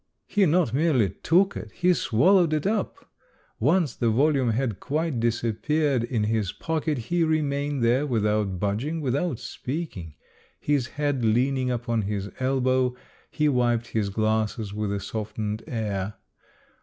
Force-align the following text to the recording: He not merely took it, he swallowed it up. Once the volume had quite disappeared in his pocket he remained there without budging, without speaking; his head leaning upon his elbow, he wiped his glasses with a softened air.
He 0.25 0.47
not 0.47 0.73
merely 0.73 1.11
took 1.11 1.55
it, 1.55 1.71
he 1.73 1.93
swallowed 1.93 2.53
it 2.53 2.65
up. 2.65 3.07
Once 3.59 3.95
the 3.95 4.09
volume 4.09 4.49
had 4.49 4.79
quite 4.79 5.19
disappeared 5.19 6.03
in 6.03 6.23
his 6.23 6.51
pocket 6.51 6.97
he 6.97 7.23
remained 7.23 7.83
there 7.83 8.07
without 8.07 8.59
budging, 8.59 8.99
without 9.01 9.37
speaking; 9.37 10.15
his 10.59 10.87
head 10.97 11.23
leaning 11.23 11.69
upon 11.69 12.01
his 12.01 12.31
elbow, 12.39 12.95
he 13.29 13.47
wiped 13.47 13.89
his 13.89 14.09
glasses 14.09 14.73
with 14.73 14.91
a 14.91 14.99
softened 14.99 15.61
air. 15.67 16.15